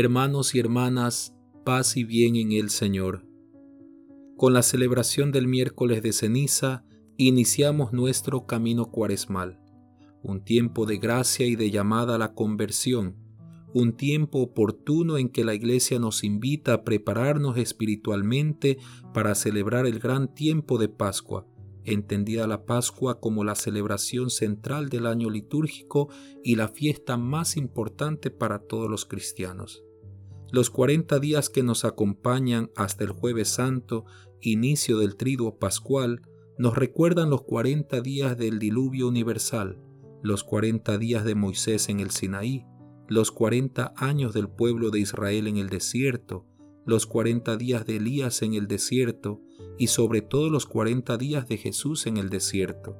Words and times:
Hermanos 0.00 0.54
y 0.54 0.60
hermanas, 0.60 1.34
paz 1.64 1.96
y 1.96 2.04
bien 2.04 2.36
en 2.36 2.52
el 2.52 2.70
Señor. 2.70 3.26
Con 4.36 4.52
la 4.52 4.62
celebración 4.62 5.32
del 5.32 5.48
miércoles 5.48 6.04
de 6.04 6.12
ceniza, 6.12 6.84
iniciamos 7.16 7.92
nuestro 7.92 8.46
camino 8.46 8.92
cuaresmal, 8.92 9.58
un 10.22 10.44
tiempo 10.44 10.86
de 10.86 10.98
gracia 10.98 11.46
y 11.46 11.56
de 11.56 11.72
llamada 11.72 12.14
a 12.14 12.18
la 12.18 12.32
conversión, 12.32 13.16
un 13.74 13.92
tiempo 13.92 14.38
oportuno 14.38 15.18
en 15.18 15.30
que 15.30 15.42
la 15.42 15.54
Iglesia 15.54 15.98
nos 15.98 16.22
invita 16.22 16.74
a 16.74 16.84
prepararnos 16.84 17.58
espiritualmente 17.58 18.78
para 19.12 19.34
celebrar 19.34 19.84
el 19.84 19.98
gran 19.98 20.32
tiempo 20.32 20.78
de 20.78 20.88
Pascua, 20.88 21.48
entendida 21.82 22.46
la 22.46 22.66
Pascua 22.66 23.18
como 23.18 23.42
la 23.42 23.56
celebración 23.56 24.30
central 24.30 24.90
del 24.90 25.06
año 25.06 25.28
litúrgico 25.28 26.08
y 26.44 26.54
la 26.54 26.68
fiesta 26.68 27.16
más 27.16 27.56
importante 27.56 28.30
para 28.30 28.60
todos 28.60 28.88
los 28.88 29.04
cristianos. 29.04 29.82
Los 30.50 30.70
cuarenta 30.70 31.18
días 31.18 31.50
que 31.50 31.62
nos 31.62 31.84
acompañan 31.84 32.70
hasta 32.74 33.04
el 33.04 33.10
jueves 33.10 33.48
santo, 33.48 34.06
inicio 34.40 34.98
del 34.98 35.16
triduo 35.16 35.58
pascual, 35.58 36.22
nos 36.56 36.74
recuerdan 36.74 37.28
los 37.28 37.42
cuarenta 37.42 38.00
días 38.00 38.36
del 38.36 38.58
diluvio 38.58 39.08
universal, 39.08 39.78
los 40.22 40.44
cuarenta 40.44 40.96
días 40.96 41.24
de 41.24 41.34
Moisés 41.34 41.88
en 41.90 42.00
el 42.00 42.10
Sinaí, 42.10 42.64
los 43.08 43.30
cuarenta 43.30 43.92
años 43.96 44.32
del 44.32 44.48
pueblo 44.48 44.90
de 44.90 45.00
Israel 45.00 45.46
en 45.46 45.58
el 45.58 45.68
desierto, 45.68 46.46
los 46.86 47.06
cuarenta 47.06 47.58
días 47.58 47.84
de 47.84 47.96
Elías 47.96 48.40
en 48.40 48.54
el 48.54 48.66
desierto 48.66 49.42
y 49.76 49.88
sobre 49.88 50.22
todo 50.22 50.48
los 50.48 50.64
cuarenta 50.64 51.18
días 51.18 51.46
de 51.46 51.58
Jesús 51.58 52.06
en 52.06 52.16
el 52.16 52.30
desierto. 52.30 52.96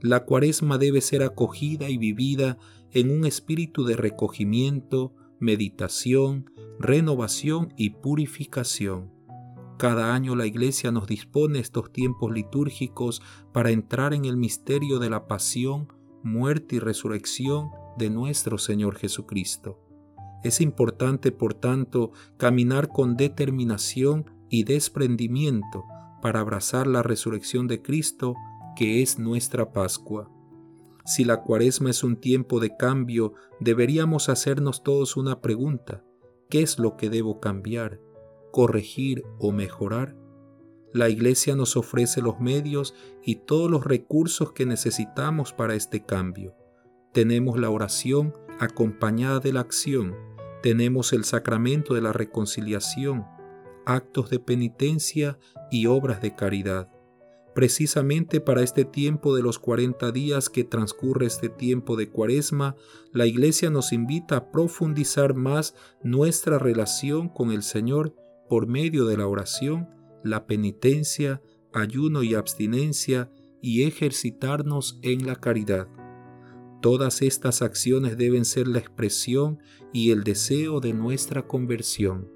La 0.00 0.24
cuaresma 0.24 0.78
debe 0.78 1.02
ser 1.02 1.22
acogida 1.22 1.90
y 1.90 1.98
vivida 1.98 2.58
en 2.92 3.10
un 3.10 3.26
espíritu 3.26 3.84
de 3.84 3.96
recogimiento, 3.96 5.14
meditación, 5.38 6.50
renovación 6.78 7.72
y 7.76 7.90
purificación. 7.90 9.12
Cada 9.78 10.14
año 10.14 10.36
la 10.36 10.46
Iglesia 10.46 10.90
nos 10.90 11.06
dispone 11.06 11.58
estos 11.58 11.92
tiempos 11.92 12.32
litúrgicos 12.32 13.22
para 13.52 13.70
entrar 13.70 14.14
en 14.14 14.24
el 14.24 14.36
misterio 14.36 14.98
de 14.98 15.10
la 15.10 15.26
pasión, 15.26 15.92
muerte 16.22 16.76
y 16.76 16.78
resurrección 16.78 17.70
de 17.98 18.10
nuestro 18.10 18.58
Señor 18.58 18.96
Jesucristo. 18.96 19.78
Es 20.42 20.60
importante, 20.60 21.32
por 21.32 21.54
tanto, 21.54 22.12
caminar 22.36 22.88
con 22.88 23.16
determinación 23.16 24.30
y 24.48 24.64
desprendimiento 24.64 25.84
para 26.22 26.40
abrazar 26.40 26.86
la 26.86 27.02
resurrección 27.02 27.66
de 27.66 27.82
Cristo, 27.82 28.34
que 28.76 29.02
es 29.02 29.18
nuestra 29.18 29.72
Pascua. 29.72 30.30
Si 31.04 31.24
la 31.24 31.42
cuaresma 31.42 31.90
es 31.90 32.02
un 32.02 32.16
tiempo 32.16 32.60
de 32.60 32.76
cambio, 32.76 33.34
deberíamos 33.60 34.28
hacernos 34.28 34.82
todos 34.82 35.16
una 35.16 35.40
pregunta. 35.40 36.02
¿Qué 36.48 36.62
es 36.62 36.78
lo 36.78 36.96
que 36.96 37.10
debo 37.10 37.40
cambiar, 37.40 38.00
corregir 38.52 39.24
o 39.38 39.50
mejorar? 39.50 40.16
La 40.92 41.08
Iglesia 41.08 41.56
nos 41.56 41.76
ofrece 41.76 42.22
los 42.22 42.38
medios 42.40 42.94
y 43.22 43.36
todos 43.36 43.70
los 43.70 43.84
recursos 43.84 44.52
que 44.52 44.64
necesitamos 44.64 45.52
para 45.52 45.74
este 45.74 46.04
cambio. 46.04 46.54
Tenemos 47.12 47.58
la 47.58 47.68
oración 47.70 48.32
acompañada 48.60 49.40
de 49.40 49.52
la 49.52 49.60
acción, 49.60 50.14
tenemos 50.62 51.12
el 51.12 51.24
sacramento 51.24 51.94
de 51.94 52.00
la 52.00 52.12
reconciliación, 52.12 53.26
actos 53.84 54.30
de 54.30 54.38
penitencia 54.38 55.38
y 55.70 55.86
obras 55.86 56.22
de 56.22 56.34
caridad. 56.34 56.95
Precisamente 57.56 58.42
para 58.42 58.62
este 58.62 58.84
tiempo 58.84 59.34
de 59.34 59.40
los 59.40 59.58
40 59.58 60.12
días 60.12 60.50
que 60.50 60.62
transcurre 60.62 61.24
este 61.24 61.48
tiempo 61.48 61.96
de 61.96 62.10
cuaresma, 62.10 62.76
la 63.12 63.24
Iglesia 63.24 63.70
nos 63.70 63.94
invita 63.94 64.36
a 64.36 64.52
profundizar 64.52 65.32
más 65.32 65.74
nuestra 66.02 66.58
relación 66.58 67.30
con 67.30 67.52
el 67.52 67.62
Señor 67.62 68.14
por 68.50 68.66
medio 68.66 69.06
de 69.06 69.16
la 69.16 69.26
oración, 69.26 69.88
la 70.22 70.46
penitencia, 70.46 71.40
ayuno 71.72 72.22
y 72.22 72.34
abstinencia 72.34 73.30
y 73.62 73.84
ejercitarnos 73.84 74.98
en 75.00 75.26
la 75.26 75.36
caridad. 75.36 75.88
Todas 76.82 77.22
estas 77.22 77.62
acciones 77.62 78.18
deben 78.18 78.44
ser 78.44 78.68
la 78.68 78.80
expresión 78.80 79.60
y 79.94 80.10
el 80.10 80.24
deseo 80.24 80.80
de 80.80 80.92
nuestra 80.92 81.46
conversión. 81.46 82.28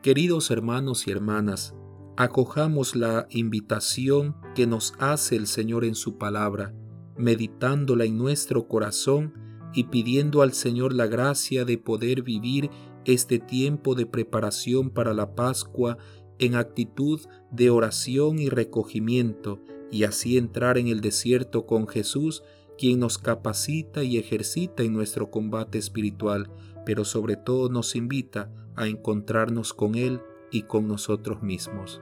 Queridos 0.00 0.52
hermanos 0.52 1.08
y 1.08 1.10
hermanas, 1.10 1.74
acojamos 2.16 2.94
la 2.94 3.26
invitación 3.30 4.36
que 4.54 4.66
nos 4.66 4.94
hace 4.98 5.36
el 5.36 5.46
Señor 5.46 5.84
en 5.84 5.94
su 5.94 6.16
palabra, 6.16 6.72
meditándola 7.16 8.04
en 8.04 8.16
nuestro 8.16 8.68
corazón 8.68 9.34
y 9.74 9.84
pidiendo 9.84 10.42
al 10.42 10.52
Señor 10.52 10.92
la 10.92 11.06
gracia 11.06 11.64
de 11.64 11.78
poder 11.78 12.22
vivir 12.22 12.70
este 13.04 13.38
tiempo 13.38 13.94
de 13.94 14.06
preparación 14.06 14.90
para 14.90 15.12
la 15.12 15.34
Pascua 15.34 15.98
en 16.38 16.54
actitud 16.54 17.20
de 17.50 17.70
oración 17.70 18.38
y 18.38 18.48
recogimiento, 18.48 19.60
y 19.90 20.04
así 20.04 20.38
entrar 20.38 20.78
en 20.78 20.88
el 20.88 21.00
desierto 21.00 21.66
con 21.66 21.86
Jesús, 21.86 22.42
quien 22.78 22.98
nos 22.98 23.18
capacita 23.18 24.02
y 24.02 24.18
ejercita 24.18 24.82
en 24.82 24.92
nuestro 24.92 25.30
combate 25.30 25.78
espiritual, 25.78 26.50
pero 26.86 27.04
sobre 27.04 27.36
todo 27.36 27.68
nos 27.68 27.94
invita 27.94 28.50
a 28.76 28.88
encontrarnos 28.88 29.72
con 29.72 29.94
Él 29.94 30.20
y 30.54 30.62
con 30.62 30.86
nosotros 30.86 31.42
mismos. 31.42 32.00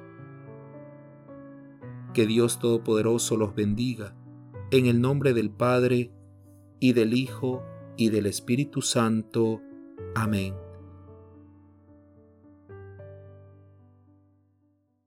Que 2.13 2.27
Dios 2.27 2.59
Todopoderoso 2.59 3.39
los 3.39 3.55
bendiga, 3.55 4.15
en 4.71 4.85
el 4.85 5.01
nombre 5.01 5.33
del 5.33 5.51
Padre, 5.51 6.13
y 6.79 6.93
del 6.93 7.15
Hijo, 7.15 7.63
y 7.97 8.11
del 8.11 8.27
Espíritu 8.27 8.83
Santo. 8.83 9.63
Amén. 10.15 10.55